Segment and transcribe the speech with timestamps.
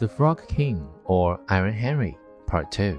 [0.00, 2.98] The Frog King or Iron Henry, Part 2.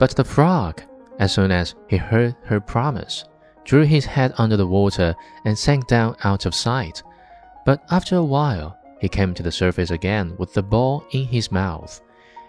[0.00, 0.82] But the frog,
[1.20, 3.24] as soon as he heard her promise,
[3.62, 5.14] drew his head under the water
[5.44, 7.04] and sank down out of sight.
[7.64, 11.52] But after a while, he came to the surface again with the ball in his
[11.52, 12.00] mouth,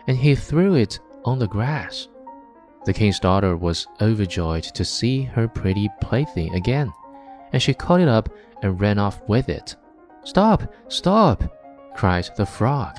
[0.08, 2.08] and he threw it on the grass.
[2.86, 6.92] The king's daughter was overjoyed to see her pretty plaything again,
[7.54, 8.30] and she caught it up
[8.64, 9.76] and ran off with it.
[10.24, 10.74] Stop!
[10.88, 11.43] Stop!
[11.96, 12.97] cried the frog.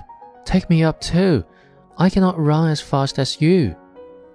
[0.50, 1.44] Take me up too.
[1.96, 3.76] I cannot run as fast as you.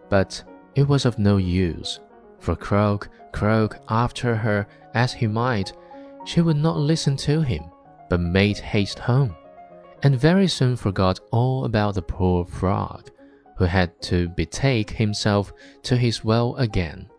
[0.08, 0.42] But
[0.74, 2.00] it was of no use,
[2.40, 5.74] for croak, croak after her as he might,
[6.24, 7.66] she would not listen to him,
[8.10, 9.36] but made haste home,
[10.04, 13.10] and very soon forgot all about the poor frog,
[13.58, 15.52] who had to betake himself
[15.84, 17.10] to his well again.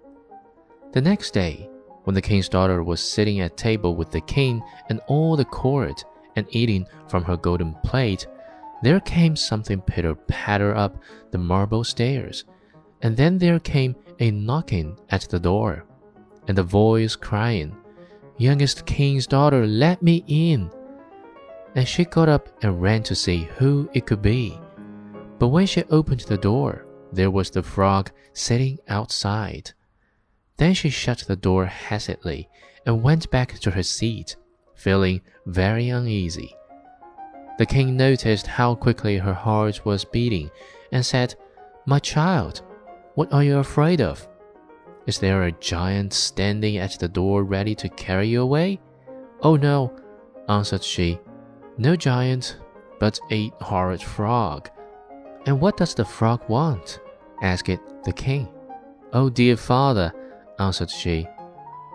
[0.93, 1.69] The next day,
[2.05, 6.03] when the king's daughter was sitting at table with the king and all the court,
[6.35, 8.27] and eating from her golden plate,
[8.83, 12.45] there came something pitter patter up the marble stairs,
[13.03, 15.85] and then there came a knocking at the door,
[16.49, 17.77] and a voice crying,
[18.39, 20.71] Youngest king's daughter, let me in.
[21.75, 24.59] And she got up and ran to see who it could be.
[25.39, 29.73] But when she opened the door, there was the frog sitting outside.
[30.59, 32.49] Then she shut the door hastily
[32.85, 34.37] and went back to her seat,
[34.75, 36.55] feeling very uneasy.
[37.59, 40.51] The king noticed how quickly her heart was beating
[40.93, 41.35] and said,
[41.87, 42.63] My child,
[43.15, 44.29] what are you afraid of?
[45.07, 48.81] Is there a giant standing at the door ready to carry you away?
[49.41, 49.97] Oh no,
[50.49, 51.19] answered she,
[51.79, 52.59] no giant,
[52.99, 54.69] but a horrid frog.
[55.47, 57.01] And what does the frog want?
[57.43, 58.49] asked the king.
[59.13, 60.13] Oh dear father,
[60.59, 61.29] answered she,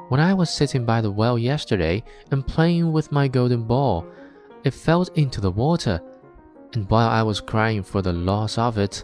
[0.07, 4.05] when I was sitting by the well yesterday and playing with my golden ball,
[4.63, 6.01] it fell into the water,
[6.73, 9.03] and while I was crying for the loss of it,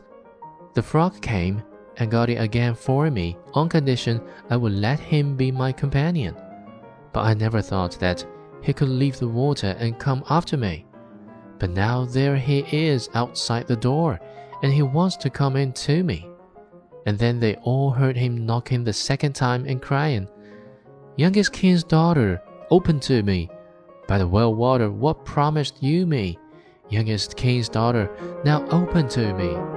[0.74, 1.64] the frog came
[1.98, 6.36] and got it again for me on condition I would let him be my companion.
[7.12, 8.26] But I never thought that
[8.62, 10.86] he could leave the water and come after me.
[11.60, 14.20] But now there he is outside the door,
[14.62, 16.28] and he wants to come in to me.
[17.06, 20.28] And then they all heard him knocking the second time and crying,
[21.16, 23.50] Youngest king's daughter, open to me.
[24.08, 26.40] By the well water, what promised you me?
[26.90, 28.10] Youngest king's daughter,
[28.46, 29.77] now open to me.